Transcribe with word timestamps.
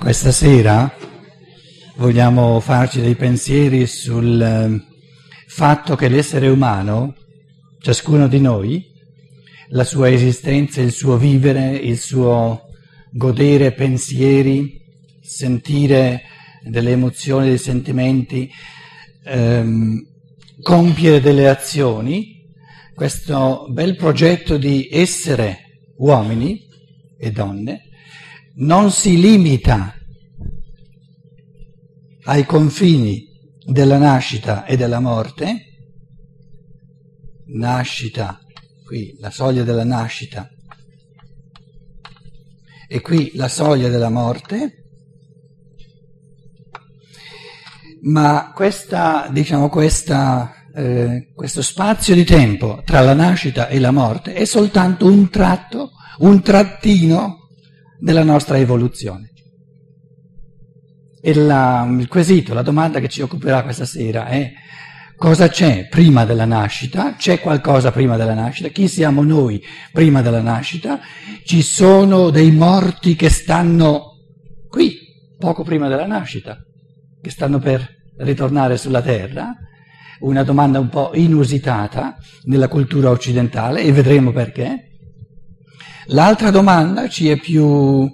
Questa 0.00 0.32
sera 0.32 0.90
vogliamo 1.96 2.58
farci 2.60 3.02
dei 3.02 3.16
pensieri 3.16 3.86
sul 3.86 4.40
eh, 4.40 4.82
fatto 5.46 5.94
che 5.94 6.08
l'essere 6.08 6.48
umano, 6.48 7.14
ciascuno 7.80 8.26
di 8.26 8.40
noi, 8.40 8.82
la 9.68 9.84
sua 9.84 10.10
esistenza, 10.10 10.80
il 10.80 10.92
suo 10.92 11.18
vivere, 11.18 11.76
il 11.76 11.98
suo 11.98 12.62
godere 13.12 13.72
pensieri, 13.72 14.80
sentire 15.20 16.22
delle 16.64 16.92
emozioni, 16.92 17.48
dei 17.48 17.58
sentimenti, 17.58 18.50
ehm, 19.24 20.02
compiere 20.62 21.20
delle 21.20 21.46
azioni, 21.46 22.42
questo 22.94 23.66
bel 23.68 23.96
progetto 23.96 24.56
di 24.56 24.88
essere 24.90 25.92
uomini 25.98 26.58
e 27.18 27.30
donne, 27.30 27.89
non 28.56 28.90
si 28.90 29.20
limita 29.20 29.94
ai 32.24 32.44
confini 32.44 33.28
della 33.64 33.98
nascita 33.98 34.64
e 34.64 34.76
della 34.76 35.00
morte, 35.00 35.64
nascita, 37.46 38.38
qui 38.84 39.16
la 39.18 39.30
soglia 39.30 39.62
della 39.62 39.84
nascita. 39.84 40.48
E 42.92 43.00
qui 43.00 43.30
la 43.34 43.46
soglia 43.46 43.88
della 43.88 44.10
morte, 44.10 44.80
ma 48.02 48.52
questa, 48.52 49.28
diciamo, 49.30 49.68
questa, 49.68 50.52
eh, 50.74 51.30
questo 51.32 51.62
spazio 51.62 52.16
di 52.16 52.24
tempo 52.24 52.82
tra 52.84 53.00
la 53.00 53.14
nascita 53.14 53.68
e 53.68 53.78
la 53.78 53.92
morte 53.92 54.34
è 54.34 54.44
soltanto 54.44 55.06
un 55.06 55.30
tratto, 55.30 55.92
un 56.18 56.42
trattino 56.42 57.39
della 58.00 58.24
nostra 58.24 58.58
evoluzione. 58.58 59.30
E 61.22 61.34
la, 61.34 61.86
il 61.98 62.08
quesito, 62.08 62.54
la 62.54 62.62
domanda 62.62 62.98
che 62.98 63.08
ci 63.08 63.20
occuperà 63.20 63.62
questa 63.62 63.84
sera 63.84 64.26
è 64.26 64.50
cosa 65.16 65.48
c'è 65.48 65.86
prima 65.88 66.24
della 66.24 66.46
nascita? 66.46 67.14
C'è 67.14 67.40
qualcosa 67.40 67.92
prima 67.92 68.16
della 68.16 68.32
nascita? 68.32 68.68
Chi 68.68 68.88
siamo 68.88 69.22
noi 69.22 69.62
prima 69.92 70.22
della 70.22 70.40
nascita? 70.40 70.98
Ci 71.44 71.60
sono 71.60 72.30
dei 72.30 72.50
morti 72.52 73.16
che 73.16 73.28
stanno 73.28 74.12
qui, 74.66 74.96
poco 75.38 75.62
prima 75.62 75.88
della 75.88 76.06
nascita, 76.06 76.56
che 77.20 77.30
stanno 77.30 77.58
per 77.58 77.86
ritornare 78.16 78.78
sulla 78.78 79.02
terra? 79.02 79.54
Una 80.20 80.42
domanda 80.42 80.78
un 80.78 80.88
po' 80.88 81.10
inusitata 81.14 82.16
nella 82.44 82.68
cultura 82.68 83.10
occidentale 83.10 83.82
e 83.82 83.92
vedremo 83.92 84.32
perché. 84.32 84.89
L'altra 86.06 86.50
domanda 86.50 87.08
ci 87.08 87.28
è 87.28 87.36
più 87.36 88.08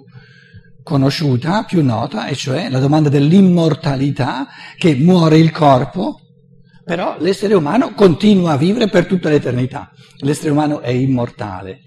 conosciuta, 0.83 1.63
più 1.63 1.83
nota, 1.83 2.27
e 2.27 2.35
cioè 2.35 2.69
la 2.69 2.79
domanda 2.79 3.09
dell'immortalità, 3.09 4.47
che 4.77 4.95
muore 4.95 5.37
il 5.37 5.51
corpo, 5.51 6.19
però 6.85 7.17
l'essere 7.19 7.53
umano 7.53 7.93
continua 7.93 8.53
a 8.53 8.57
vivere 8.57 8.87
per 8.87 9.05
tutta 9.05 9.29
l'eternità. 9.29 9.91
L'essere 10.19 10.51
umano 10.51 10.79
è 10.79 10.89
immortale. 10.89 11.81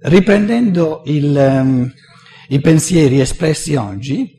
Riprendendo 0.00 1.02
il, 1.04 1.36
um, 1.36 1.92
i 2.48 2.60
pensieri 2.60 3.20
espressi 3.20 3.76
oggi, 3.76 4.38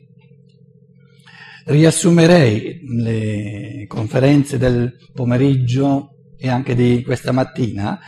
riassumerei 1.64 2.80
le 3.02 3.86
conferenze 3.86 4.58
del 4.58 4.92
pomeriggio 5.14 6.11
e 6.42 6.48
anche 6.48 6.74
di 6.74 7.04
questa 7.04 7.30
mattina 7.30 8.00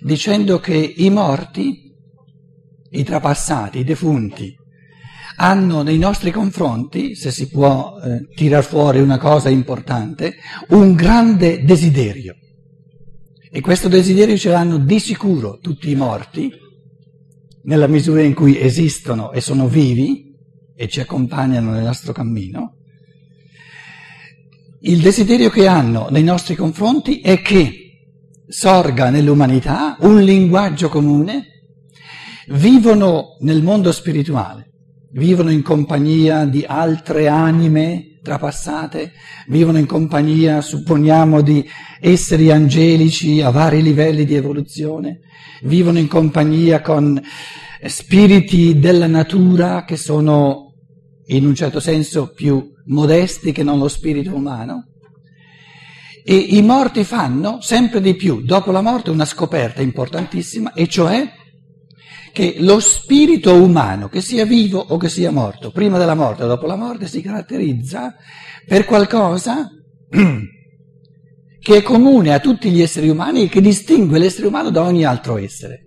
dicendo 0.00 0.60
che 0.60 0.76
i 0.76 1.10
morti, 1.10 1.92
i 2.90 3.02
trapassati, 3.02 3.80
i 3.80 3.84
defunti, 3.84 4.54
hanno 5.38 5.82
nei 5.82 5.98
nostri 5.98 6.30
confronti, 6.30 7.16
se 7.16 7.32
si 7.32 7.48
può 7.48 7.98
eh, 7.98 8.28
tirar 8.36 8.62
fuori 8.62 9.00
una 9.00 9.18
cosa 9.18 9.48
importante, 9.48 10.36
un 10.68 10.94
grande 10.94 11.64
desiderio. 11.64 12.36
E 13.50 13.60
questo 13.60 13.88
desiderio 13.88 14.36
ce 14.36 14.50
l'hanno 14.50 14.78
di 14.78 15.00
sicuro 15.00 15.58
tutti 15.58 15.90
i 15.90 15.96
morti, 15.96 16.50
nella 17.64 17.88
misura 17.88 18.22
in 18.22 18.32
cui 18.34 18.60
esistono 18.60 19.32
e 19.32 19.40
sono 19.40 19.66
vivi 19.66 20.32
e 20.76 20.86
ci 20.88 21.00
accompagnano 21.00 21.72
nel 21.72 21.82
nostro 21.82 22.12
cammino. 22.12 22.75
Il 24.80 25.00
desiderio 25.00 25.50
che 25.50 25.66
hanno 25.66 26.08
nei 26.10 26.22
nostri 26.22 26.54
confronti 26.54 27.20
è 27.20 27.40
che 27.40 27.86
sorga 28.46 29.10
nell'umanità 29.10 29.96
un 30.00 30.22
linguaggio 30.22 30.88
comune, 30.88 31.46
vivono 32.48 33.36
nel 33.40 33.62
mondo 33.62 33.90
spirituale, 33.90 34.70
vivono 35.12 35.50
in 35.50 35.62
compagnia 35.62 36.44
di 36.44 36.64
altre 36.66 37.26
anime 37.28 38.18
trapassate, 38.26 39.12
vivono 39.46 39.78
in 39.78 39.86
compagnia, 39.86 40.60
supponiamo, 40.60 41.42
di 41.42 41.64
esseri 42.00 42.50
angelici 42.50 43.40
a 43.40 43.50
vari 43.50 43.82
livelli 43.82 44.24
di 44.24 44.34
evoluzione, 44.34 45.20
vivono 45.62 45.98
in 45.98 46.08
compagnia 46.08 46.80
con 46.80 47.22
spiriti 47.84 48.80
della 48.80 49.06
natura 49.06 49.84
che 49.84 49.96
sono 49.96 50.65
in 51.26 51.46
un 51.46 51.54
certo 51.54 51.80
senso 51.80 52.32
più 52.32 52.72
modesti 52.86 53.52
che 53.52 53.62
non 53.62 53.78
lo 53.78 53.88
spirito 53.88 54.34
umano 54.34 54.86
e 56.28 56.34
i 56.34 56.60
morti 56.60 57.04
fanno 57.04 57.60
sempre 57.60 58.00
di 58.00 58.16
più, 58.16 58.42
dopo 58.42 58.72
la 58.72 58.80
morte, 58.80 59.10
una 59.10 59.24
scoperta 59.24 59.80
importantissima, 59.80 60.72
e 60.72 60.88
cioè 60.88 61.24
che 62.32 62.56
lo 62.58 62.80
spirito 62.80 63.54
umano, 63.54 64.08
che 64.08 64.20
sia 64.20 64.44
vivo 64.44 64.84
o 64.88 64.96
che 64.96 65.08
sia 65.08 65.30
morto, 65.30 65.70
prima 65.70 65.98
della 65.98 66.16
morte 66.16 66.42
o 66.42 66.48
dopo 66.48 66.66
la 66.66 66.74
morte, 66.74 67.06
si 67.06 67.22
caratterizza 67.22 68.16
per 68.66 68.86
qualcosa 68.86 69.70
che 71.60 71.76
è 71.76 71.82
comune 71.82 72.34
a 72.34 72.40
tutti 72.40 72.70
gli 72.70 72.82
esseri 72.82 73.08
umani 73.08 73.44
e 73.44 73.48
che 73.48 73.60
distingue 73.60 74.18
l'essere 74.18 74.48
umano 74.48 74.70
da 74.70 74.82
ogni 74.82 75.04
altro 75.04 75.38
essere. 75.38 75.84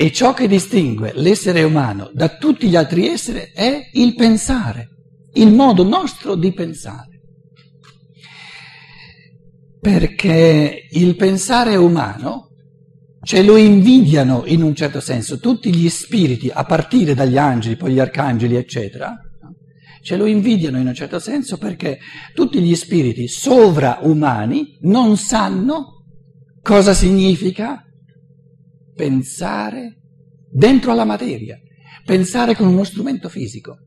E 0.00 0.10
ciò 0.12 0.32
che 0.32 0.48
distingue 0.48 1.12
l'essere 1.16 1.62
umano 1.62 2.10
da 2.14 2.38
tutti 2.38 2.70
gli 2.70 2.74
altri 2.74 3.06
esseri 3.08 3.50
è 3.52 3.90
il 3.92 4.14
pensare, 4.14 4.88
il 5.34 5.52
modo 5.52 5.82
nostro 5.86 6.36
di 6.36 6.54
pensare. 6.54 7.20
Perché 9.78 10.86
il 10.90 11.16
pensare 11.16 11.76
umano 11.76 12.48
ce 13.22 13.42
lo 13.42 13.58
invidiano 13.58 14.44
in 14.46 14.62
un 14.62 14.74
certo 14.74 15.00
senso 15.00 15.38
tutti 15.38 15.70
gli 15.70 15.90
spiriti, 15.90 16.48
a 16.50 16.64
partire 16.64 17.12
dagli 17.12 17.36
angeli, 17.36 17.76
poi 17.76 17.92
gli 17.92 18.00
arcangeli, 18.00 18.56
eccetera, 18.56 19.14
ce 20.00 20.16
lo 20.16 20.24
invidiano 20.24 20.78
in 20.78 20.86
un 20.86 20.94
certo 20.94 21.18
senso 21.18 21.58
perché 21.58 21.98
tutti 22.32 22.58
gli 22.62 22.74
spiriti 22.74 23.28
sovraumani 23.28 24.78
non 24.80 25.18
sanno 25.18 26.06
cosa 26.62 26.94
significa 26.94 27.84
pensare 29.00 29.96
dentro 30.50 30.92
alla 30.92 31.06
materia, 31.06 31.58
pensare 32.04 32.54
con 32.54 32.66
uno 32.66 32.84
strumento 32.84 33.30
fisico. 33.30 33.78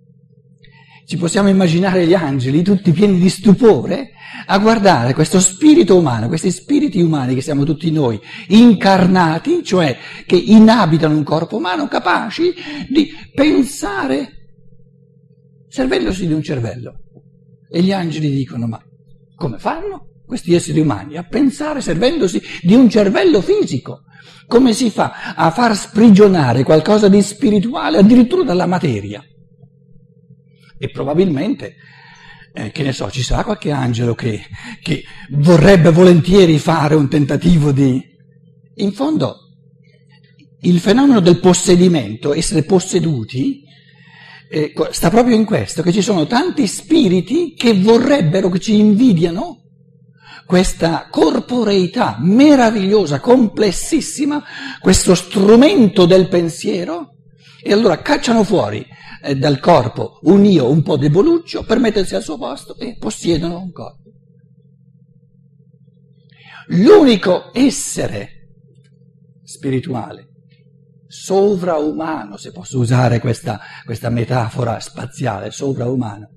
Ci 1.05 1.17
possiamo 1.17 1.49
immaginare 1.49 2.07
gli 2.07 2.15
angeli 2.15 2.63
tutti 2.63 2.91
pieni 2.91 3.19
di 3.19 3.29
stupore 3.29 4.09
a 4.47 4.57
guardare 4.57 5.13
questo 5.13 5.39
spirito 5.39 5.95
umano, 5.95 6.27
questi 6.27 6.49
spiriti 6.49 6.99
umani 6.99 7.35
che 7.35 7.41
siamo 7.41 7.63
tutti 7.63 7.91
noi, 7.91 8.19
incarnati, 8.47 9.63
cioè 9.63 9.95
che 10.25 10.35
inabitano 10.35 11.15
un 11.15 11.23
corpo 11.23 11.57
umano, 11.57 11.87
capaci 11.87 12.51
di 12.89 13.11
pensare 13.35 14.29
servendosi 15.67 16.25
di 16.25 16.33
un 16.33 16.41
cervello. 16.41 16.95
E 17.69 17.83
gli 17.83 17.91
angeli 17.91 18.31
dicono, 18.31 18.65
ma 18.65 18.81
come 19.35 19.59
fanno 19.59 20.12
questi 20.25 20.53
esseri 20.53 20.79
umani 20.79 21.17
a 21.17 21.23
pensare 21.23 21.81
servendosi 21.81 22.41
di 22.61 22.73
un 22.73 22.89
cervello 22.89 23.41
fisico? 23.41 24.03
Come 24.47 24.73
si 24.73 24.89
fa 24.89 25.33
a 25.35 25.51
far 25.51 25.75
sprigionare 25.75 26.63
qualcosa 26.63 27.07
di 27.07 27.21
spirituale 27.21 27.97
addirittura 27.97 28.43
dalla 28.43 28.65
materia? 28.65 29.23
E 30.77 30.89
probabilmente, 30.89 31.75
eh, 32.53 32.71
che 32.71 32.83
ne 32.83 32.91
so, 32.91 33.09
ci 33.09 33.23
sarà 33.23 33.43
qualche 33.43 33.71
angelo 33.71 34.15
che, 34.15 34.41
che 34.81 35.03
vorrebbe 35.31 35.91
volentieri 35.91 36.59
fare 36.59 36.95
un 36.95 37.07
tentativo 37.07 37.71
di... 37.71 38.01
In 38.75 38.91
fondo, 38.91 39.37
il 40.61 40.79
fenomeno 40.79 41.19
del 41.19 41.39
possedimento, 41.39 42.33
essere 42.33 42.63
posseduti, 42.63 43.61
eh, 44.49 44.73
sta 44.91 45.09
proprio 45.09 45.35
in 45.35 45.45
questo, 45.45 45.81
che 45.81 45.91
ci 45.91 46.01
sono 46.01 46.27
tanti 46.27 46.67
spiriti 46.67 47.53
che 47.53 47.73
vorrebbero, 47.79 48.49
che 48.49 48.59
ci 48.59 48.77
invidiano 48.77 49.62
questa 50.45 51.07
corporeità 51.09 52.17
meravigliosa, 52.19 53.19
complessissima, 53.19 54.43
questo 54.79 55.15
strumento 55.15 56.05
del 56.05 56.27
pensiero, 56.27 57.15
e 57.61 57.71
allora 57.71 58.01
cacciano 58.01 58.43
fuori 58.43 58.85
eh, 59.23 59.35
dal 59.35 59.59
corpo 59.59 60.19
un 60.23 60.43
io 60.45 60.69
un 60.69 60.83
po' 60.83 60.97
deboluccio 60.97 61.63
per 61.63 61.79
mettersi 61.79 62.15
al 62.15 62.23
suo 62.23 62.37
posto 62.37 62.77
e 62.77 62.97
possiedono 62.97 63.61
un 63.61 63.71
corpo. 63.71 64.01
L'unico 66.67 67.51
essere 67.53 68.29
spirituale, 69.43 70.29
sovraumano, 71.07 72.37
se 72.37 72.51
posso 72.51 72.79
usare 72.79 73.19
questa, 73.19 73.59
questa 73.85 74.09
metafora 74.09 74.79
spaziale, 74.79 75.51
sovraumano, 75.51 76.29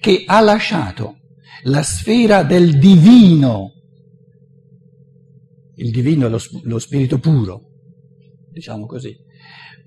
che 0.00 0.24
ha 0.26 0.40
lasciato 0.40 1.17
la 1.62 1.82
sfera 1.82 2.42
del 2.42 2.78
divino, 2.78 3.72
il 5.76 5.90
divino 5.90 6.26
è 6.26 6.30
lo, 6.30 6.40
lo 6.62 6.78
spirito 6.78 7.18
puro, 7.18 7.62
diciamo 8.50 8.86
così, 8.86 9.16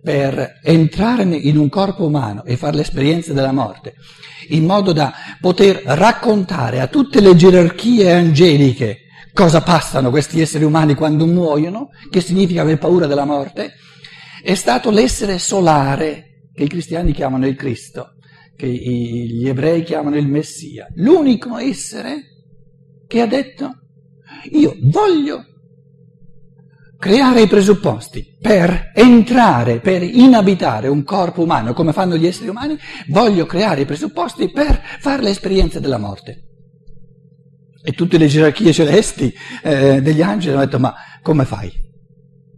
per 0.02 0.60
entrare 0.64 1.24
in 1.24 1.58
un 1.58 1.70
corpo 1.70 2.06
umano 2.06 2.44
e 2.44 2.58
fare 2.58 2.78
l'esperienza 2.78 3.34
della 3.34 3.52
morte, 3.52 3.96
in 4.50 4.66
modo 4.66 4.92
da 4.92 5.14
poter 5.40 5.82
raccontare 5.84 6.80
a 6.80 6.88
tutte 6.88 7.22
le 7.22 7.36
gerarchie 7.36 8.12
angeliche 8.12 9.02
cosa 9.34 9.62
passano 9.62 10.10
questi 10.10 10.42
esseri 10.42 10.64
umani 10.64 10.96
quando 10.96 11.26
muoiono, 11.26 11.90
che 12.10 12.22
significa 12.22 12.62
aver 12.62 12.78
paura 12.78 13.08
della 13.08 13.26
morte, 13.26 13.74
è 14.44 14.56
stato 14.56 14.90
l'essere 14.90 15.40
solare 15.40 16.50
che 16.54 16.64
i 16.64 16.68
cristiani 16.68 17.14
chiamano 17.14 17.48
il 17.48 17.56
Cristo, 17.56 18.16
che 18.56 18.68
gli 18.68 19.48
ebrei 19.48 19.83
chiamano 19.83 20.18
il 20.18 20.27
Messia, 20.27 20.88
l'unico 20.95 21.57
essere 21.57 22.24
che 23.07 23.21
ha 23.21 23.27
detto 23.27 23.80
io 24.51 24.75
voglio 24.83 25.45
creare 26.98 27.42
i 27.42 27.48
presupposti 27.48 28.38
per 28.39 28.92
entrare, 28.94 29.80
per 29.80 30.03
inabitare 30.03 30.88
un 30.88 31.03
corpo 31.03 31.42
umano 31.42 31.74
come 31.74 31.94
fanno 31.94 32.15
gli 32.15 32.27
esseri 32.27 32.50
umani, 32.50 32.77
voglio 33.07 33.48
creare 33.48 33.81
i 33.81 33.86
presupposti 33.86 34.51
per 34.51 34.80
fare 35.00 35.24
l'esperienza 35.24 35.80
della 35.80 35.98
morte. 35.98 36.44
E 37.83 37.94
tutte 37.94 38.19
le 38.19 38.27
gerarchie 38.27 38.71
celesti 38.71 39.33
eh, 39.63 40.00
degli 40.01 40.21
angeli 40.21 40.53
hanno 40.53 40.65
detto 40.65 40.77
ma 40.77 40.94
come 41.24 41.45
fai? 41.45 41.71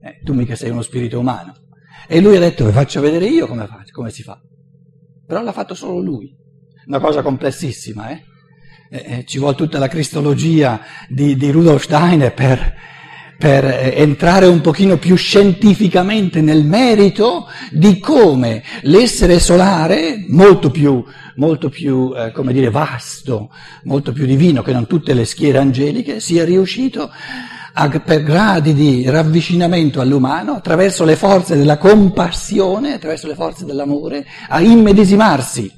Eh, 0.01 0.19
tu 0.23 0.33
mica 0.33 0.57
sei 0.57 0.71
uno 0.71 0.81
spirito 0.81 1.19
umano. 1.19 1.53
E 2.05 2.19
lui 2.19 2.35
ha 2.35 2.39
detto 2.39 2.65
vi 2.65 2.73
faccio 2.73 2.99
vedere 2.99 3.27
io 3.27 3.47
come, 3.47 3.65
faccio, 3.65 3.93
come 3.93 4.09
si 4.09 4.23
fa. 4.23 4.37
Però 5.25 5.41
l'ha 5.41 5.51
fatto 5.51 5.73
solo 5.73 5.99
lui. 5.99 6.35
Una 6.85 6.99
cosa 6.99 7.21
complessissima, 7.21 8.09
eh? 8.09 8.23
eh, 8.89 9.05
eh 9.07 9.25
ci 9.25 9.39
vuole 9.39 9.55
tutta 9.55 9.79
la 9.79 9.87
cristologia 9.87 10.81
di, 11.07 11.35
di 11.37 11.49
Rudolf 11.49 11.83
Steiner 11.83 12.33
per, 12.33 12.75
per 13.37 13.65
eh, 13.65 13.93
entrare 13.95 14.47
un 14.47 14.59
pochino 14.59 14.97
più 14.97 15.15
scientificamente 15.15 16.41
nel 16.41 16.65
merito 16.65 17.47
di 17.71 17.99
come 17.99 18.63
l'essere 18.81 19.39
solare, 19.39 20.25
molto 20.27 20.71
più, 20.71 21.03
molto 21.35 21.69
più 21.69 22.13
eh, 22.15 22.31
come 22.31 22.51
dire, 22.51 22.69
vasto, 22.69 23.49
molto 23.83 24.11
più 24.11 24.25
divino 24.25 24.61
che 24.61 24.73
non 24.73 24.87
tutte 24.87 25.13
le 25.13 25.25
schiere 25.25 25.57
angeliche, 25.57 26.19
sia 26.19 26.43
riuscito 26.43 27.03
a, 27.03 27.09
per 28.03 28.23
gradi 28.23 28.73
di 28.73 29.09
ravvicinamento 29.09 29.99
all'umano, 29.99 30.53
attraverso 30.53 31.05
le 31.05 31.15
forze 31.15 31.57
della 31.57 31.77
compassione, 31.77 32.93
attraverso 32.93 33.27
le 33.27 33.35
forze 33.35 33.65
dell'amore, 33.65 34.25
a 34.47 34.61
immedesimarsi 34.61 35.71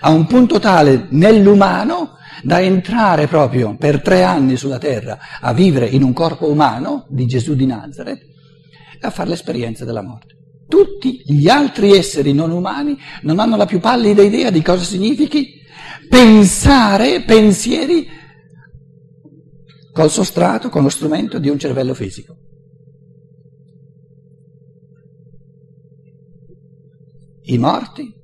a 0.00 0.10
un 0.10 0.26
punto 0.26 0.58
tale 0.58 1.06
nell'umano 1.10 2.16
da 2.42 2.60
entrare 2.60 3.26
proprio 3.26 3.76
per 3.76 4.02
tre 4.02 4.22
anni 4.22 4.56
sulla 4.56 4.78
terra 4.78 5.18
a 5.40 5.52
vivere 5.52 5.86
in 5.86 6.02
un 6.02 6.12
corpo 6.12 6.48
umano 6.50 7.06
di 7.08 7.26
Gesù 7.26 7.54
di 7.54 7.66
Nazareth 7.66 8.22
e 9.00 9.06
a 9.06 9.10
fare 9.10 9.30
l'esperienza 9.30 9.84
della 9.84 10.02
morte. 10.02 10.34
Tutti 10.68 11.22
gli 11.24 11.48
altri 11.48 11.92
esseri 11.92 12.32
non 12.32 12.50
umani 12.50 12.98
non 13.22 13.38
hanno 13.38 13.56
la 13.56 13.66
più 13.66 13.78
pallida 13.78 14.22
idea 14.22 14.50
di 14.50 14.62
cosa 14.62 14.82
significhi 14.82 15.54
pensare 16.08 17.22
pensieri 17.22 18.08
col 19.96 20.10
sostrato, 20.10 20.68
con 20.68 20.82
lo 20.82 20.90
strumento 20.90 21.38
di 21.38 21.48
un 21.48 21.58
cervello 21.58 21.94
fisico. 21.94 22.36
I 27.44 27.56
morti 27.56 28.14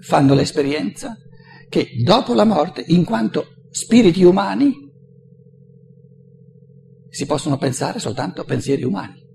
fanno 0.00 0.34
l'esperienza 0.34 1.16
che 1.70 1.92
dopo 2.04 2.34
la 2.34 2.44
morte, 2.44 2.84
in 2.88 3.06
quanto 3.06 3.46
spiriti 3.70 4.22
umani 4.22 4.74
si 7.08 7.24
possono 7.24 7.56
pensare 7.56 8.00
soltanto 8.00 8.44
pensieri 8.44 8.84
umani. 8.84 9.26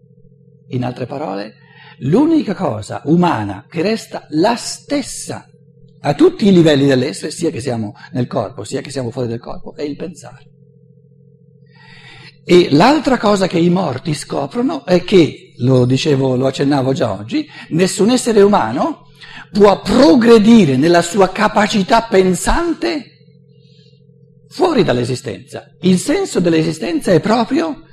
In 0.67 0.83
altre 0.83 1.07
parole, 1.07 1.55
l'unica 2.01 2.53
cosa 2.53 3.01
umana 3.05 3.65
che 3.67 3.81
resta 3.81 4.27
la 4.29 4.55
stessa 4.55 5.49
a 6.01 6.13
tutti 6.13 6.47
i 6.47 6.53
livelli 6.53 6.85
dell'essere, 6.85 7.31
sia 7.31 7.49
che 7.49 7.61
siamo 7.61 7.95
nel 8.11 8.27
corpo, 8.27 8.63
sia 8.63 8.81
che 8.81 8.91
siamo 8.91 9.09
fuori 9.09 9.27
del 9.27 9.39
corpo, 9.39 9.73
è 9.73 9.81
il 9.81 9.95
pensare. 9.95 10.57
E 12.51 12.69
l'altra 12.71 13.19
cosa 13.19 13.45
che 13.45 13.59
i 13.59 13.69
morti 13.69 14.15
scoprono 14.15 14.83
è 14.83 15.03
che, 15.03 15.53
lo 15.57 15.85
dicevo, 15.85 16.35
lo 16.35 16.47
accennavo 16.47 16.93
già 16.93 17.11
oggi, 17.11 17.47
nessun 17.69 18.09
essere 18.09 18.41
umano 18.41 19.05
può 19.51 19.79
progredire 19.81 20.75
nella 20.75 21.03
sua 21.03 21.29
capacità 21.29 22.07
pensante 22.09 23.05
fuori 24.49 24.83
dall'esistenza. 24.83 25.65
Il 25.81 25.99
senso 25.99 26.39
dell'esistenza 26.39 27.11
è 27.11 27.19
proprio 27.19 27.83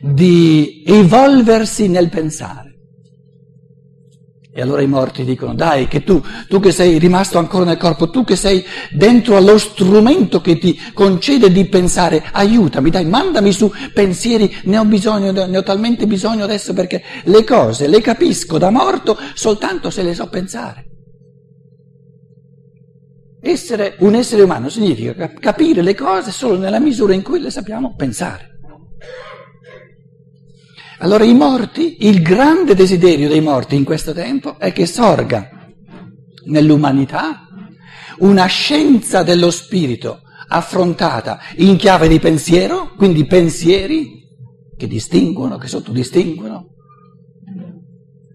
di 0.00 0.82
evolversi 0.86 1.86
nel 1.86 2.08
pensare. 2.08 2.65
E 4.58 4.62
allora 4.62 4.80
i 4.80 4.86
morti 4.86 5.22
dicono, 5.22 5.52
dai, 5.52 5.86
che 5.86 6.02
tu, 6.02 6.18
tu 6.48 6.60
che 6.60 6.72
sei 6.72 6.96
rimasto 6.96 7.36
ancora 7.36 7.66
nel 7.66 7.76
corpo, 7.76 8.08
tu 8.08 8.24
che 8.24 8.36
sei 8.36 8.64
dentro 8.90 9.36
allo 9.36 9.58
strumento 9.58 10.40
che 10.40 10.56
ti 10.56 10.80
concede 10.94 11.52
di 11.52 11.66
pensare, 11.66 12.24
aiutami, 12.32 12.88
dai, 12.88 13.04
mandami 13.04 13.52
su 13.52 13.70
pensieri, 13.92 14.56
ne 14.62 14.78
ho 14.78 14.86
bisogno, 14.86 15.30
ne 15.30 15.58
ho 15.58 15.62
talmente 15.62 16.06
bisogno 16.06 16.44
adesso 16.44 16.72
perché 16.72 17.02
le 17.24 17.44
cose 17.44 17.86
le 17.86 18.00
capisco 18.00 18.56
da 18.56 18.70
morto 18.70 19.18
soltanto 19.34 19.90
se 19.90 20.02
le 20.02 20.14
so 20.14 20.26
pensare. 20.30 20.86
Essere 23.42 23.96
un 23.98 24.14
essere 24.14 24.40
umano 24.40 24.70
significa 24.70 25.34
capire 25.38 25.82
le 25.82 25.94
cose 25.94 26.30
solo 26.30 26.56
nella 26.56 26.80
misura 26.80 27.12
in 27.12 27.20
cui 27.20 27.40
le 27.40 27.50
sappiamo 27.50 27.94
pensare. 27.94 28.55
Allora 30.98 31.24
i 31.24 31.34
morti, 31.34 32.06
il 32.06 32.22
grande 32.22 32.74
desiderio 32.74 33.28
dei 33.28 33.40
morti 33.40 33.76
in 33.76 33.84
questo 33.84 34.12
tempo 34.12 34.58
è 34.58 34.72
che 34.72 34.86
sorga 34.86 35.48
nell'umanità 36.46 37.46
una 38.18 38.46
scienza 38.46 39.22
dello 39.22 39.50
spirito 39.50 40.22
affrontata 40.48 41.38
in 41.56 41.76
chiave 41.76 42.08
di 42.08 42.18
pensiero, 42.18 42.94
quindi 42.96 43.26
pensieri 43.26 44.24
che 44.76 44.86
distinguono, 44.86 45.58
che 45.58 45.68
sottodistinguono, 45.68 46.68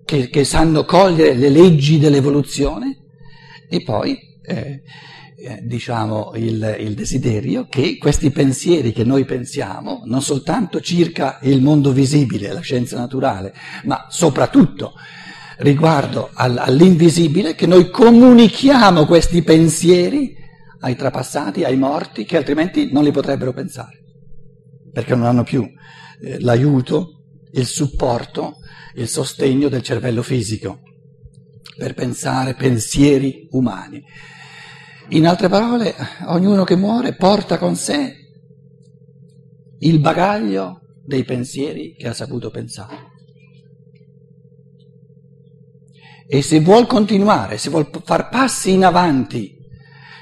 che, 0.05 0.29
che 0.29 0.43
sanno 0.43 0.85
cogliere 0.85 1.33
le 1.33 1.49
leggi 1.49 1.97
dell'evoluzione 1.97 2.97
e 3.69 3.81
poi 3.81 4.17
eh, 4.43 4.81
eh, 5.43 5.60
diciamo, 5.63 6.33
il, 6.36 6.77
il, 6.79 6.93
desiderio 6.93 7.65
che 7.67 7.98
questi 7.98 8.29
pensieri 8.29 8.91
che 8.91 9.03
noi 9.03 9.25
pensiamo, 9.25 10.03
non 10.05 10.21
soltanto 10.21 10.79
circa 10.81 11.39
il 11.41 11.62
mondo 11.62 11.91
visibile, 11.91 12.53
la 12.53 12.60
scienza 12.60 12.98
naturale, 12.98 13.53
ma 13.86 14.05
soprattutto 14.10 14.93
riguardo 15.57 16.29
al, 16.33 16.57
all'invisibile, 16.57 17.55
che 17.55 17.65
noi 17.65 17.89
comunichiamo 17.89 19.05
questi 19.05 19.41
pensieri 19.41 20.36
ai 20.79 20.95
trapassati, 20.95 21.63
ai 21.63 21.77
morti, 21.77 22.24
che 22.24 22.38
altrimenti 22.38 22.91
non 22.91 23.03
li 23.03 23.12
potrebbero 23.12 23.51
pensare, 23.51 24.03
perché 24.91 25.15
non 25.15 25.25
hanno 25.25 25.43
più 25.43 25.67
eh, 26.21 26.39
l'aiuto, 26.39 27.24
il 27.53 27.65
supporto, 27.65 28.57
il 28.95 29.07
sostegno 29.07 29.69
del 29.69 29.81
cervello 29.81 30.21
fisico 30.21 30.81
per 31.77 31.95
pensare 31.95 32.53
pensieri 32.53 33.48
umani. 33.51 34.03
In 35.13 35.27
altre 35.27 35.50
parole, 35.50 35.94
ognuno 36.27 36.63
che 36.63 36.77
muore 36.77 37.15
porta 37.15 37.58
con 37.58 37.75
sé 37.75 38.15
il 39.80 40.00
bagaglio 40.00 40.80
dei 41.03 41.25
pensieri 41.25 41.96
che 41.98 42.08
ha 42.08 42.13
saputo 42.13 42.50
pensare. 42.50 43.10
E 46.30 46.41
se 46.41 46.62
vuol 46.62 46.88
continuare, 46.88 47.58
se 47.58 47.70
vuol 47.70 47.89
far 48.06 48.30
passi 48.30 48.72
in 48.72 48.86
avanti 48.86 49.53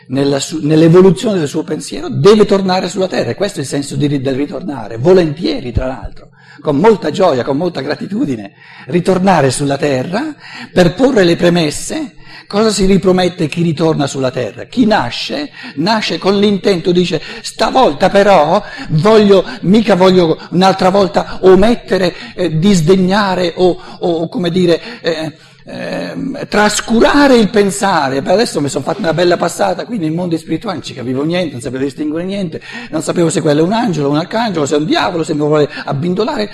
nella, 0.08 0.40
nell'evoluzione 0.62 1.38
del 1.38 1.48
suo 1.48 1.62
pensiero, 1.62 2.10
deve 2.10 2.46
tornare 2.46 2.90
sulla 2.90 3.08
terra. 3.08 3.30
E 3.30 3.36
questo 3.36 3.60
è 3.60 3.62
il 3.62 3.68
senso 3.68 3.96
di, 3.96 4.20
del 4.20 4.36
ritornare, 4.36 4.98
volentieri 4.98 5.72
tra 5.72 5.86
l'altro, 5.86 6.30
con 6.62 6.78
molta 6.78 7.12
gioia, 7.12 7.44
con 7.44 7.58
molta 7.58 7.82
gratitudine, 7.82 8.54
ritornare 8.88 9.52
sulla 9.52 9.78
terra 9.78 10.36
per 10.74 10.96
porre 10.96 11.26
le 11.26 11.36
premesse 11.36 12.16
Cosa 12.50 12.72
si 12.72 12.86
ripromette 12.86 13.48
chi 13.48 13.62
ritorna 13.62 14.08
sulla 14.08 14.32
terra? 14.32 14.64
Chi 14.64 14.88
nasce, 14.88 15.52
nasce 15.76 16.18
con 16.18 16.40
l'intento, 16.40 16.92
dice, 16.92 17.22
stavolta 17.44 18.10
però 18.10 18.60
voglio, 18.90 19.46
mica 19.62 19.94
voglio 19.94 20.36
un'altra 20.50 20.90
volta 20.90 21.38
omettere, 21.42 22.12
eh, 22.34 22.58
disdegnare 22.58 23.54
o, 23.56 23.80
o, 24.00 24.28
come 24.30 24.50
dire, 24.50 24.82
eh, 25.02 25.32
eh, 25.64 26.48
trascurare 26.50 27.36
il 27.36 27.52
pensare. 27.52 28.24
Per 28.24 28.32
adesso 28.34 28.60
mi 28.62 28.70
sono 28.70 28.84
fatto 28.84 29.02
una 29.02 29.14
bella 29.14 29.38
passata 29.38 29.86
qui 29.86 30.00
nei 30.00 30.10
mondi 30.10 30.36
spirituali, 30.40 30.78
non 30.78 30.86
ci 30.88 30.96
capivo 30.96 31.24
niente, 31.24 31.52
non 31.52 31.62
sapevo 31.62 31.84
distinguere 31.84 32.26
niente, 32.26 32.60
non 32.90 33.04
sapevo 33.04 33.30
se 33.30 33.42
quello 33.42 33.60
è 33.60 33.64
un 33.64 33.74
angelo, 33.74 34.10
un 34.10 34.18
arcangelo, 34.18 34.66
se 34.66 34.74
è 34.74 34.80
un 34.80 34.86
diavolo, 34.86 35.24
se 35.24 35.36
mi 35.36 35.42
vuole 35.42 35.70
abbindolare. 35.86 36.50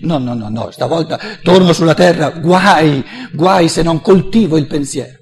No, 0.00 0.16
no, 0.16 0.32
no, 0.32 0.48
no, 0.48 0.70
stavolta 0.70 1.20
torno 1.42 1.74
sulla 1.74 1.92
terra, 1.92 2.30
guai, 2.30 3.04
guai 3.30 3.68
se 3.68 3.82
non 3.82 4.00
coltivo 4.00 4.56
il 4.56 4.66
pensiero. 4.66 5.18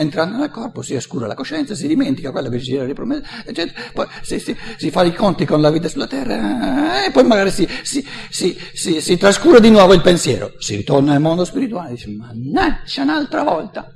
Entrando 0.00 0.36
nel 0.36 0.50
corpo 0.50 0.80
si 0.80 0.94
oscura 0.94 1.26
la 1.26 1.34
coscienza, 1.34 1.74
si 1.74 1.88
dimentica 1.88 2.30
quello 2.30 2.48
che 2.48 2.60
ci 2.60 2.74
era 2.74 2.84
ripromesso, 2.84 3.22
eccetera, 3.44 3.80
poi 3.92 4.06
si, 4.22 4.38
si, 4.38 4.56
si, 4.76 4.90
fa 4.92 5.02
i 5.02 5.12
conti 5.12 5.44
con 5.44 5.60
la 5.60 5.70
vita 5.70 5.88
sulla 5.88 6.06
terra 6.06 7.04
e 7.04 7.10
poi 7.10 7.24
magari 7.24 7.50
si, 7.50 7.66
si, 7.82 9.16
trascura 9.16 9.58
di 9.58 9.70
nuovo 9.70 9.94
il 9.94 10.00
pensiero, 10.00 10.52
si 10.58 10.76
ritorna 10.76 11.12
nel 11.12 11.20
mondo 11.20 11.44
spirituale 11.44 11.90
e 11.90 11.94
dice 11.94 12.10
mannaggia 12.10 13.02
un'altra 13.02 13.42
volta. 13.42 13.92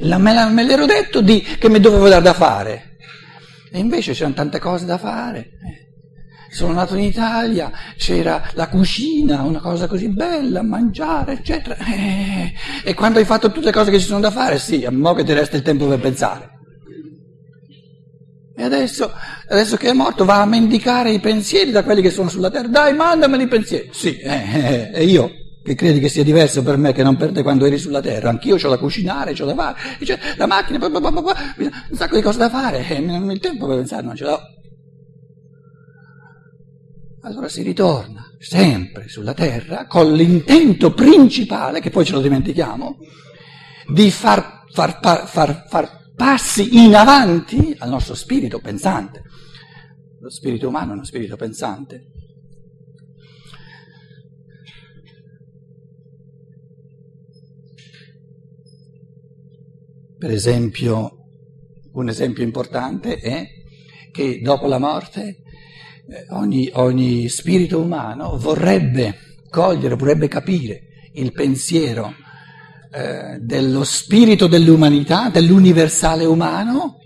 La, 0.00 0.18
me, 0.18 0.34
la, 0.34 0.48
me 0.48 0.64
l'ero 0.64 0.84
detto 0.84 1.22
di, 1.22 1.40
che 1.40 1.70
mi 1.70 1.80
dovevo 1.80 2.08
dare 2.08 2.22
da 2.22 2.34
fare 2.34 2.96
e 3.72 3.78
invece 3.78 4.12
c'erano 4.12 4.34
tante 4.34 4.58
cose 4.58 4.84
da 4.84 4.98
fare. 4.98 5.52
Eh 6.56 6.58
sono 6.58 6.72
nato 6.72 6.96
in 6.96 7.04
Italia, 7.04 7.70
c'era 7.98 8.50
la 8.54 8.68
cucina, 8.68 9.42
una 9.42 9.60
cosa 9.60 9.86
così 9.86 10.08
bella, 10.08 10.62
mangiare, 10.62 11.34
eccetera. 11.34 11.76
E, 11.76 12.52
e 12.82 12.94
quando 12.94 13.18
hai 13.18 13.26
fatto 13.26 13.52
tutte 13.52 13.66
le 13.66 13.72
cose 13.72 13.90
che 13.90 13.98
ci 13.98 14.06
sono 14.06 14.20
da 14.20 14.30
fare, 14.30 14.58
sì, 14.58 14.84
a 14.86 14.90
mo' 14.90 15.12
che 15.12 15.22
ti 15.22 15.34
resta 15.34 15.56
il 15.56 15.62
tempo 15.62 15.86
per 15.86 16.00
pensare. 16.00 16.54
E 18.56 18.62
adesso, 18.62 19.12
adesso 19.48 19.76
che 19.76 19.90
è 19.90 19.92
morto 19.92 20.24
va 20.24 20.40
a 20.40 20.46
mendicare 20.46 21.10
i 21.10 21.20
pensieri 21.20 21.70
da 21.70 21.84
quelli 21.84 22.00
che 22.00 22.08
sono 22.08 22.30
sulla 22.30 22.50
terra. 22.50 22.68
Dai, 22.68 22.94
mandameli 22.94 23.42
i 23.42 23.48
pensieri. 23.48 23.90
Sì, 23.92 24.16
eh, 24.18 24.42
eh, 24.54 24.90
e 24.94 25.04
io 25.04 25.30
che 25.62 25.74
credi 25.74 26.00
che 26.00 26.08
sia 26.08 26.24
diverso 26.24 26.62
per 26.62 26.78
me 26.78 26.92
che 26.92 27.02
non 27.02 27.16
per 27.16 27.32
te 27.32 27.42
quando 27.42 27.66
eri 27.66 27.76
sulla 27.76 28.00
terra. 28.00 28.30
Anch'io 28.30 28.54
ho 28.54 28.68
da 28.68 28.78
cucinare, 28.78 29.34
ho 29.38 29.44
da 29.44 29.54
fare, 29.54 29.76
la 30.36 30.46
macchina, 30.46 30.86
un 30.86 31.34
sacco 31.92 32.16
di 32.16 32.22
cose 32.22 32.38
da 32.38 32.48
fare, 32.48 32.78
il 32.78 33.40
tempo 33.40 33.66
per 33.66 33.76
pensare, 33.76 34.02
non 34.06 34.16
ce 34.16 34.24
l'ho. 34.24 34.40
Allora 37.26 37.48
si 37.48 37.62
ritorna 37.62 38.24
sempre 38.38 39.08
sulla 39.08 39.34
terra 39.34 39.88
con 39.88 40.12
l'intento 40.12 40.94
principale, 40.94 41.80
che 41.80 41.90
poi 41.90 42.04
ce 42.04 42.12
lo 42.12 42.20
dimentichiamo, 42.20 42.98
di 43.92 44.12
far, 44.12 44.62
far, 44.70 45.00
far, 45.26 45.66
far 45.66 46.12
passi 46.14 46.84
in 46.84 46.94
avanti 46.94 47.74
al 47.78 47.88
nostro 47.88 48.14
spirito 48.14 48.60
pensante. 48.60 49.24
Lo 50.20 50.30
spirito 50.30 50.68
umano 50.68 50.92
è 50.92 50.94
uno 50.94 51.04
spirito 51.04 51.34
pensante. 51.34 52.12
Per 60.16 60.30
esempio, 60.30 61.10
un 61.90 62.08
esempio 62.08 62.44
importante 62.44 63.16
è 63.16 63.48
che 64.12 64.40
dopo 64.40 64.68
la 64.68 64.78
morte 64.78 65.40
ogni, 66.30 66.70
ogni 66.74 67.28
spirito 67.28 67.80
umano 67.80 68.36
vorrebbe 68.36 69.18
cogliere, 69.50 69.94
vorrebbe 69.94 70.28
capire 70.28 70.82
il 71.14 71.32
pensiero 71.32 72.14
eh, 72.92 73.38
dello 73.40 73.84
spirito 73.84 74.46
dell'umanità, 74.46 75.28
dell'universale 75.30 76.24
umano, 76.24 76.98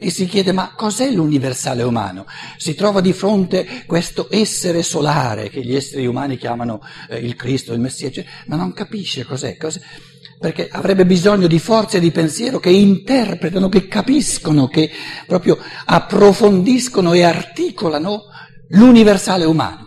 e 0.00 0.10
si 0.10 0.26
chiede 0.26 0.52
ma 0.52 0.74
cos'è 0.76 1.10
l'universale 1.10 1.82
umano? 1.82 2.24
Si 2.56 2.74
trova 2.74 3.00
di 3.00 3.12
fronte 3.12 3.82
questo 3.84 4.28
essere 4.30 4.84
solare 4.84 5.48
che 5.48 5.60
gli 5.64 5.74
esseri 5.74 6.06
umani 6.06 6.36
chiamano 6.36 6.80
eh, 7.10 7.18
il 7.18 7.34
Cristo, 7.34 7.72
il 7.72 7.80
Messia, 7.80 8.10
ma 8.46 8.54
non 8.54 8.72
capisce 8.72 9.24
cos'è, 9.24 9.56
cos'è, 9.56 9.80
perché 10.38 10.68
avrebbe 10.68 11.04
bisogno 11.04 11.46
di 11.46 11.58
forze 11.58 11.98
di 11.98 12.10
pensiero 12.10 12.58
che 12.58 12.70
interpretano, 12.70 13.68
che 13.68 13.88
capiscono, 13.88 14.68
che 14.68 14.90
proprio 15.26 15.58
approfondiscono 15.84 17.12
e 17.12 17.24
articolano 17.24 18.22
l'universale 18.68 19.44
umano. 19.44 19.86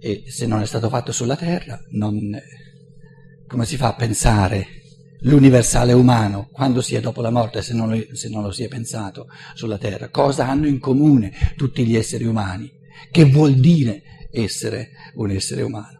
E 0.00 0.24
se 0.28 0.46
non 0.46 0.60
è 0.60 0.66
stato 0.66 0.88
fatto 0.88 1.12
sulla 1.12 1.36
terra, 1.36 1.80
non, 1.90 2.14
come 3.46 3.64
si 3.64 3.76
fa 3.76 3.88
a 3.88 3.94
pensare 3.94 4.66
l'universale 5.22 5.92
umano 5.92 6.48
quando 6.52 6.80
si 6.80 6.94
è 6.94 7.00
dopo 7.00 7.20
la 7.20 7.30
morte 7.30 7.60
se 7.62 7.74
non, 7.74 8.06
se 8.12 8.28
non 8.28 8.42
lo 8.42 8.52
si 8.52 8.62
è 8.62 8.68
pensato 8.68 9.26
sulla 9.54 9.78
terra? 9.78 10.10
Cosa 10.10 10.46
hanno 10.46 10.66
in 10.66 10.78
comune 10.78 11.32
tutti 11.56 11.84
gli 11.86 11.96
esseri 11.96 12.24
umani? 12.24 12.70
Che 13.10 13.24
vuol 13.24 13.54
dire 13.54 14.02
essere 14.30 14.90
un 15.14 15.30
essere 15.30 15.62
umano? 15.62 15.97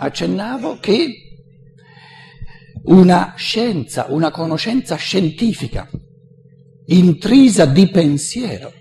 Accennavo 0.00 0.78
che 0.78 1.06
una 2.84 3.34
scienza, 3.36 4.06
una 4.08 4.30
conoscenza 4.30 4.96
scientifica 4.96 5.88
intrisa 6.86 7.66
di 7.66 7.88
pensiero, 7.90 8.72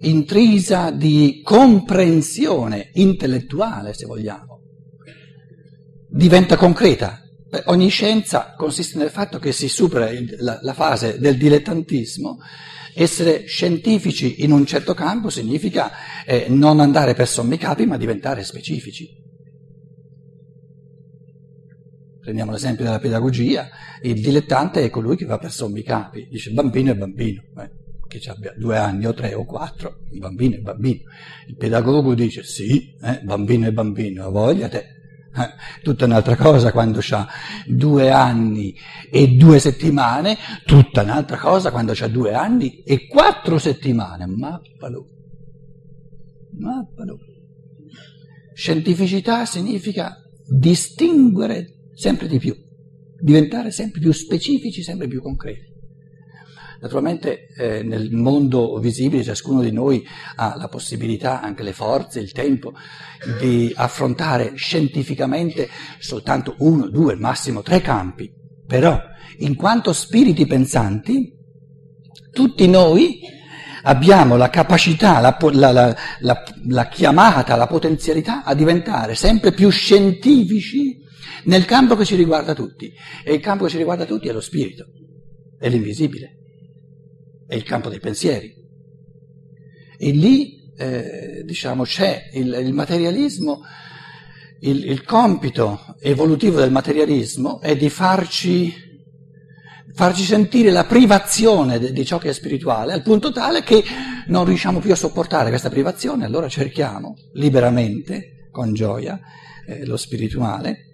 intrisa 0.00 0.90
di 0.90 1.40
comprensione 1.42 2.90
intellettuale, 2.94 3.94
se 3.94 4.06
vogliamo, 4.06 4.60
diventa 6.08 6.56
concreta. 6.56 7.20
Ogni 7.66 7.88
scienza 7.88 8.54
consiste 8.56 8.98
nel 8.98 9.10
fatto 9.10 9.38
che 9.38 9.52
si 9.52 9.68
supera 9.68 10.10
la, 10.38 10.58
la 10.60 10.74
fase 10.74 11.18
del 11.18 11.36
dilettantismo. 11.36 12.38
Essere 12.94 13.46
scientifici 13.46 14.42
in 14.42 14.52
un 14.52 14.64
certo 14.66 14.94
campo 14.94 15.30
significa 15.30 15.90
eh, 16.24 16.46
non 16.48 16.80
andare 16.80 17.14
per 17.14 17.28
sommi 17.28 17.56
capi, 17.56 17.86
ma 17.86 17.96
diventare 17.96 18.42
specifici. 18.42 19.24
Prendiamo 22.26 22.50
l'esempio 22.50 22.84
della 22.84 22.98
pedagogia, 22.98 23.68
il 24.02 24.20
dilettante 24.20 24.82
è 24.82 24.90
colui 24.90 25.14
che 25.14 25.26
va 25.26 25.38
per 25.38 25.52
sommi 25.52 25.84
capi, 25.84 26.26
dice 26.28 26.50
bambino 26.50 26.90
è 26.90 26.96
bambino, 26.96 27.40
eh, 27.56 27.70
che 28.08 28.20
abbia 28.28 28.52
due 28.58 28.76
anni 28.76 29.06
o 29.06 29.14
tre 29.14 29.32
o 29.34 29.44
quattro, 29.44 29.98
il 30.10 30.18
bambino 30.18 30.56
è 30.56 30.58
bambino. 30.58 31.02
Il 31.46 31.54
pedagogo 31.54 32.16
dice 32.16 32.42
sì, 32.42 32.96
eh, 33.00 33.20
bambino 33.22 33.68
è 33.68 33.70
bambino, 33.70 34.28
voglia 34.32 34.66
te. 34.66 34.78
Eh, 34.78 35.82
tutta 35.84 36.06
un'altra 36.06 36.34
cosa 36.34 36.72
quando 36.72 36.98
ha 37.10 37.28
due 37.64 38.10
anni 38.10 38.74
e 39.08 39.28
due 39.28 39.60
settimane, 39.60 40.36
tutta 40.64 41.02
un'altra 41.02 41.38
cosa 41.38 41.70
quando 41.70 41.92
ha 41.96 42.08
due 42.08 42.34
anni 42.34 42.82
e 42.82 43.06
quattro 43.06 43.56
settimane. 43.56 44.26
Mappalo. 44.26 45.06
Mappalo. 46.58 47.18
Scientificità 48.52 49.44
significa 49.44 50.16
distinguere 50.48 51.75
sempre 51.96 52.28
di 52.28 52.38
più, 52.38 52.54
diventare 53.18 53.70
sempre 53.70 54.00
più 54.00 54.12
specifici, 54.12 54.82
sempre 54.82 55.08
più 55.08 55.22
concreti. 55.22 55.74
Naturalmente 56.78 57.46
eh, 57.56 57.82
nel 57.82 58.12
mondo 58.12 58.78
visibile 58.78 59.24
ciascuno 59.24 59.62
di 59.62 59.72
noi 59.72 60.06
ha 60.36 60.54
la 60.56 60.68
possibilità, 60.68 61.40
anche 61.40 61.62
le 61.62 61.72
forze, 61.72 62.20
il 62.20 62.32
tempo, 62.32 62.74
di 63.40 63.72
affrontare 63.74 64.52
scientificamente 64.56 65.68
soltanto 65.98 66.54
uno, 66.58 66.88
due, 66.90 67.16
massimo 67.16 67.62
tre 67.62 67.80
campi. 67.80 68.30
Però, 68.66 69.00
in 69.38 69.56
quanto 69.56 69.94
spiriti 69.94 70.44
pensanti, 70.44 71.32
tutti 72.30 72.68
noi 72.68 73.20
abbiamo 73.84 74.36
la 74.36 74.50
capacità, 74.50 75.18
la, 75.20 75.34
la, 75.52 75.96
la, 76.20 76.44
la 76.66 76.88
chiamata, 76.88 77.56
la 77.56 77.66
potenzialità 77.66 78.44
a 78.44 78.54
diventare 78.54 79.14
sempre 79.14 79.52
più 79.52 79.70
scientifici 79.70 81.04
nel 81.44 81.64
campo 81.64 81.96
che 81.96 82.04
ci 82.04 82.16
riguarda 82.16 82.54
tutti. 82.54 82.92
E 83.24 83.34
il 83.34 83.40
campo 83.40 83.64
che 83.64 83.70
ci 83.70 83.76
riguarda 83.76 84.04
tutti 84.04 84.28
è 84.28 84.32
lo 84.32 84.40
spirito, 84.40 84.86
è 85.58 85.68
l'invisibile, 85.68 86.36
è 87.46 87.54
il 87.54 87.62
campo 87.62 87.88
dei 87.88 88.00
pensieri. 88.00 88.54
E 89.98 90.10
lì, 90.10 90.72
eh, 90.76 91.42
diciamo, 91.44 91.84
c'è 91.84 92.30
il, 92.34 92.52
il 92.62 92.72
materialismo, 92.72 93.62
il, 94.60 94.84
il, 94.84 95.04
compito 95.04 95.96
evolutivo 96.00 96.60
del 96.60 96.70
materialismo 96.70 97.60
è 97.60 97.76
di 97.76 97.88
farci, 97.88 98.74
farci 99.94 100.22
sentire 100.22 100.70
la 100.70 100.84
privazione 100.84 101.78
di, 101.78 102.04
ciò 102.04 102.18
che 102.18 102.30
è 102.30 102.32
spirituale, 102.32 102.92
al 102.92 103.02
punto 103.02 103.32
tale 103.32 103.62
che 103.62 103.84
non 104.26 104.44
riusciamo 104.44 104.80
più 104.80 104.92
a 104.92 104.96
sopportare 104.96 105.50
questa 105.50 105.70
privazione, 105.70 106.24
allora 106.24 106.48
cerchiamo 106.48 107.14
liberamente, 107.34 108.48
con 108.50 108.72
gioia, 108.72 109.18
eh, 109.66 109.84
lo 109.84 109.96
spirituale 109.96 110.85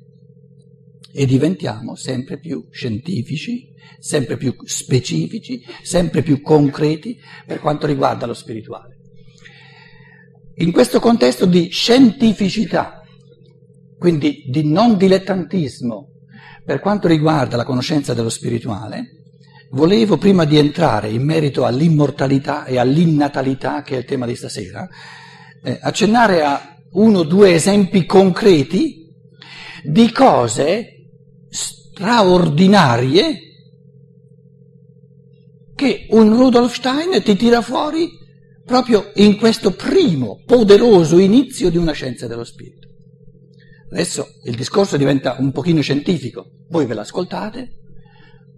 e 1.12 1.26
diventiamo 1.26 1.94
sempre 1.94 2.38
più 2.38 2.66
scientifici, 2.70 3.68
sempre 3.98 4.36
più 4.36 4.54
specifici, 4.64 5.62
sempre 5.82 6.22
più 6.22 6.40
concreti 6.40 7.18
per 7.46 7.60
quanto 7.60 7.86
riguarda 7.86 8.26
lo 8.26 8.34
spirituale. 8.34 8.96
In 10.56 10.72
questo 10.72 11.00
contesto 11.00 11.46
di 11.46 11.68
scientificità, 11.68 13.02
quindi 13.98 14.44
di 14.48 14.64
non 14.64 14.96
dilettantismo 14.96 16.08
per 16.64 16.80
quanto 16.80 17.08
riguarda 17.08 17.56
la 17.56 17.64
conoscenza 17.64 18.14
dello 18.14 18.28
spirituale, 18.28 19.22
volevo, 19.70 20.16
prima 20.16 20.44
di 20.44 20.58
entrare 20.58 21.08
in 21.08 21.24
merito 21.24 21.64
all'immortalità 21.64 22.64
e 22.64 22.78
all'innatalità, 22.78 23.82
che 23.82 23.94
è 23.94 23.98
il 23.98 24.04
tema 24.04 24.26
di 24.26 24.36
stasera, 24.36 24.88
eh, 25.62 25.78
accennare 25.80 26.42
a 26.42 26.76
uno 26.92 27.20
o 27.20 27.24
due 27.24 27.54
esempi 27.54 28.04
concreti 28.04 29.08
di 29.82 30.10
cose 30.12 31.01
straordinarie 31.92 33.38
che 35.74 36.06
un 36.10 36.34
Rudolf 36.34 36.74
Stein 36.74 37.22
ti 37.22 37.36
tira 37.36 37.60
fuori 37.60 38.08
proprio 38.64 39.10
in 39.16 39.36
questo 39.36 39.72
primo 39.72 40.42
poderoso 40.46 41.18
inizio 41.18 41.70
di 41.70 41.76
una 41.76 41.92
scienza 41.92 42.26
dello 42.26 42.44
spirito. 42.44 42.88
Adesso 43.90 44.26
il 44.44 44.54
discorso 44.54 44.96
diventa 44.96 45.36
un 45.38 45.52
pochino 45.52 45.82
scientifico, 45.82 46.46
voi 46.68 46.86
ve 46.86 46.94
l'ascoltate, 46.94 47.72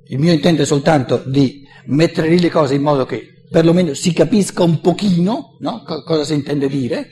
il 0.09 0.19
mio 0.19 0.33
intento 0.33 0.63
è 0.63 0.67
soltanto 0.67 1.23
di 1.27 1.67
mettere 1.87 2.29
lì 2.29 2.39
le 2.39 2.51
cose 2.51 2.75
in 2.75 2.83
modo 2.83 3.05
che 3.05 3.43
perlomeno 3.51 3.95
si 3.95 4.13
capisca 4.13 4.63
un 4.63 4.81
pochino 4.81 5.57
no? 5.61 5.83
cosa 5.83 6.25
si 6.25 6.35
intende 6.35 6.69
dire, 6.69 7.09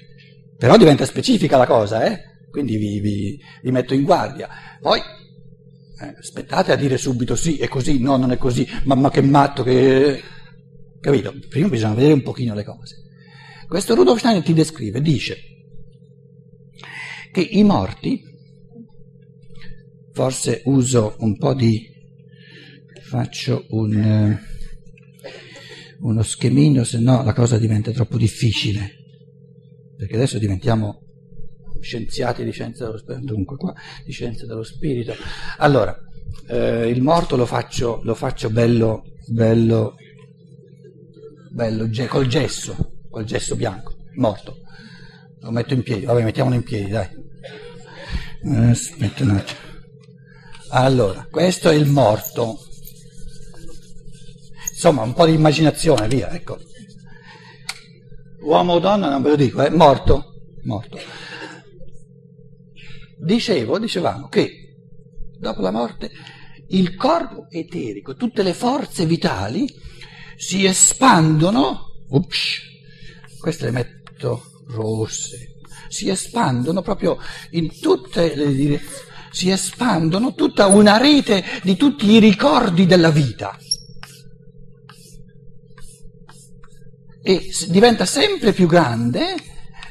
però 0.56 0.76
diventa 0.76 1.04
specifica 1.04 1.56
la 1.56 1.66
cosa, 1.66 2.04
eh? 2.04 2.20
quindi 2.50 2.76
vi, 2.76 3.00
vi, 3.00 3.40
vi, 3.62 3.70
metto 3.72 3.94
in 3.94 4.04
guardia. 4.04 4.48
Poi 4.80 5.00
eh, 6.02 6.16
aspettate 6.18 6.72
a 6.72 6.76
dire 6.76 6.98
subito 6.98 7.36
sì, 7.36 7.58
è 7.58 7.68
così, 7.68 8.00
no, 8.00 8.16
non 8.16 8.32
è 8.32 8.36
così, 8.36 8.66
ma, 8.84 8.94
ma 8.94 9.10
che 9.10 9.22
matto, 9.22 9.62
che... 9.62 10.20
capito? 11.00 11.34
Prima 11.48 11.68
bisogna 11.68 11.94
vedere 11.94 12.14
un 12.14 12.22
pochino 12.22 12.54
le 12.54 12.64
cose. 12.64 12.96
Questo 13.68 13.94
Rudolf 13.94 14.18
Steiner 14.18 14.42
ti 14.42 14.52
descrive, 14.52 15.00
dice 15.00 15.36
che 17.32 17.40
i 17.40 17.62
morti, 17.64 18.22
forse 20.12 20.60
uso 20.66 21.16
un 21.20 21.38
po' 21.38 21.54
di 21.54 21.90
faccio 23.12 23.64
un, 23.70 23.94
eh, 23.94 24.40
uno 26.00 26.22
schemino, 26.22 26.84
se 26.84 26.98
no 26.98 27.22
la 27.22 27.32
cosa 27.32 27.58
diventa 27.58 27.90
troppo 27.92 28.18
difficile, 28.18 28.90
perché 29.96 30.14
adesso 30.16 30.38
diventiamo 30.38 31.01
scienziati 31.82 32.44
di 32.44 32.50
scienza 32.50 32.86
dello 32.86 32.98
spirito, 32.98 33.34
dunque 33.34 33.56
qua 33.56 33.74
di 34.04 34.12
scienza 34.12 34.46
dello 34.46 34.62
spirito. 34.62 35.14
Allora, 35.58 35.96
eh, 36.48 36.88
il 36.88 37.02
morto 37.02 37.36
lo 37.36 37.46
faccio, 37.46 38.00
lo 38.04 38.14
faccio 38.14 38.50
bello, 38.50 39.04
bello, 39.26 39.96
bello, 41.50 41.88
col 42.08 42.26
gesso, 42.26 42.92
col 43.10 43.24
gesso 43.24 43.56
bianco, 43.56 43.94
morto. 44.14 44.56
Lo 45.40 45.50
metto 45.50 45.74
in 45.74 45.82
piedi, 45.82 46.04
vabbè 46.04 46.22
mettiamolo 46.22 46.54
in 46.54 46.62
piedi, 46.62 46.90
dai. 46.90 47.08
Aspetta 48.70 49.24
un 49.24 49.30
attimo. 49.30 49.60
Allora, 50.70 51.26
questo 51.30 51.68
è 51.68 51.74
il 51.74 51.86
morto, 51.86 52.58
Insomma, 54.84 55.02
un 55.02 55.12
po' 55.12 55.26
di 55.26 55.34
immaginazione, 55.34 56.08
via, 56.08 56.28
ecco. 56.30 56.58
Uomo 58.40 58.72
o 58.72 58.78
donna, 58.80 59.08
non 59.08 59.22
ve 59.22 59.28
lo 59.28 59.36
dico, 59.36 59.62
è 59.62 59.66
eh? 59.66 59.70
morto, 59.70 60.34
morto. 60.64 60.98
Dicevo, 63.22 63.78
dicevamo 63.78 64.28
che 64.28 64.74
dopo 65.38 65.60
la 65.60 65.70
morte 65.70 66.10
il 66.68 66.96
corpo 66.96 67.46
eterico, 67.50 68.16
tutte 68.16 68.42
le 68.42 68.52
forze 68.52 69.06
vitali 69.06 69.66
si 70.36 70.64
espandono, 70.64 71.92
ups, 72.08 72.60
queste 73.38 73.66
le 73.66 73.70
metto 73.70 74.62
rosse, 74.68 75.54
si 75.88 76.08
espandono 76.08 76.82
proprio 76.82 77.18
in 77.50 77.78
tutte 77.78 78.34
le 78.34 78.52
direzioni, 78.52 79.10
si 79.30 79.50
espandono 79.50 80.34
tutta 80.34 80.66
una 80.66 80.96
rete 80.96 81.44
di 81.62 81.76
tutti 81.76 82.10
i 82.10 82.18
ricordi 82.18 82.86
della 82.86 83.10
vita. 83.10 83.56
e 87.22 87.52
diventa 87.68 88.04
sempre 88.04 88.52
più 88.52 88.66
grande 88.66 89.36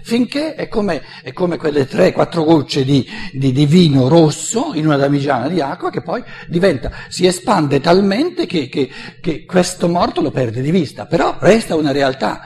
finché 0.03 0.55
è 0.55 0.67
come, 0.67 1.01
è 1.23 1.33
come 1.33 1.57
quelle 1.57 1.85
tre, 1.85 2.11
quattro 2.11 2.43
gocce 2.43 2.83
di, 2.83 3.07
di, 3.31 3.51
di, 3.51 3.65
vino 3.65 4.07
rosso 4.07 4.71
in 4.73 4.85
una 4.85 4.97
damigiana 4.97 5.47
di 5.47 5.61
acqua 5.61 5.89
che 5.89 6.01
poi 6.01 6.23
diventa, 6.47 6.91
si 7.09 7.25
espande 7.25 7.79
talmente 7.79 8.45
che, 8.45 8.67
che, 8.67 8.89
che 9.19 9.45
questo 9.45 9.87
morto 9.87 10.21
lo 10.21 10.31
perde 10.31 10.61
di 10.61 10.71
vista, 10.71 11.05
però 11.05 11.37
resta 11.39 11.75
una 11.75 11.91
realtà. 11.91 12.41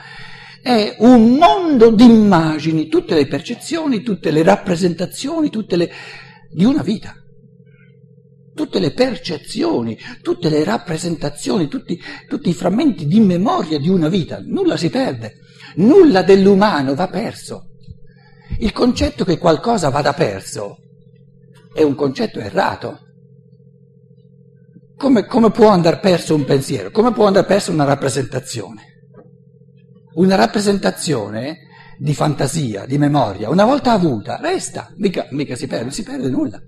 È 0.61 0.95
un 0.99 1.35
mondo 1.35 1.91
di 1.91 2.05
immagini, 2.05 2.87
tutte 2.87 3.13
le 3.13 3.27
percezioni, 3.27 4.01
tutte 4.01 4.31
le 4.31 4.41
rappresentazioni, 4.41 5.51
tutte 5.51 5.75
le, 5.75 5.91
di 6.49 6.65
una 6.65 6.81
vita 6.81 7.15
tutte 8.55 8.79
le 8.79 8.93
percezioni, 8.93 9.99
tutte 10.21 10.49
le 10.49 10.63
rappresentazioni, 10.63 11.67
tutti, 11.67 12.01
tutti, 12.27 12.49
i 12.49 12.53
frammenti 12.53 13.05
di 13.05 13.19
memoria 13.19 13.77
di 13.77 13.89
una 13.89 14.07
vita. 14.07 14.39
Nulla 14.39 14.77
si 14.77 14.89
perde, 14.89 15.39
nulla 15.75 16.23
dell'umano 16.23 16.95
va 16.95 17.07
perso. 17.07 17.69
Il 18.59 18.71
concetto 18.71 19.25
che 19.25 19.37
qualcosa 19.37 19.89
vada 19.89 20.13
perso 20.13 20.77
è 21.73 21.81
un 21.81 21.95
concetto 21.95 22.39
errato. 22.39 22.99
Come, 24.97 25.25
come 25.25 25.51
può 25.51 25.67
andare 25.67 25.99
perso 25.99 26.35
un 26.35 26.45
pensiero? 26.45 26.89
Come 26.91 27.11
può 27.11 27.27
andare 27.27 27.45
perso 27.45 27.71
una 27.71 27.83
rappresentazione? 27.83 28.93
Una 30.13 30.35
rappresentazione 30.35 31.57
di 31.97 32.13
fantasia, 32.13 32.85
di 32.85 32.97
memoria, 32.97 33.49
una 33.49 33.65
volta 33.65 33.91
avuta, 33.91 34.37
resta, 34.37 34.93
mica, 34.97 35.27
mica 35.31 35.55
si 35.55 35.67
perde, 35.67 35.83
non 35.83 35.93
si 35.93 36.03
perde 36.03 36.29
nulla. 36.29 36.61